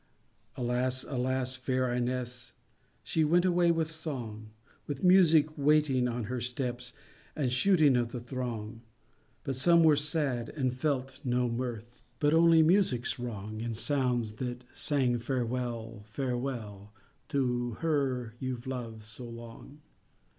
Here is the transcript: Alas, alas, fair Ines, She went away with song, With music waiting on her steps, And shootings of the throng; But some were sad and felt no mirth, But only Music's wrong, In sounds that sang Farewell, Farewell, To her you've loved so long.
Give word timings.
Alas, 0.55 1.03
alas, 1.03 1.53
fair 1.55 1.93
Ines, 1.93 2.53
She 3.03 3.23
went 3.23 3.45
away 3.45 3.69
with 3.69 3.91
song, 3.91 4.49
With 4.87 5.03
music 5.03 5.55
waiting 5.59 6.07
on 6.07 6.23
her 6.23 6.41
steps, 6.41 6.93
And 7.35 7.51
shootings 7.51 7.99
of 7.99 8.11
the 8.11 8.19
throng; 8.19 8.81
But 9.43 9.55
some 9.55 9.83
were 9.83 9.95
sad 9.95 10.49
and 10.49 10.73
felt 10.73 11.19
no 11.23 11.47
mirth, 11.47 12.01
But 12.17 12.33
only 12.33 12.63
Music's 12.63 13.19
wrong, 13.19 13.61
In 13.61 13.75
sounds 13.75 14.33
that 14.37 14.65
sang 14.73 15.19
Farewell, 15.19 16.01
Farewell, 16.05 16.91
To 17.27 17.73
her 17.81 18.33
you've 18.39 18.65
loved 18.65 19.05
so 19.05 19.25
long. 19.25 19.81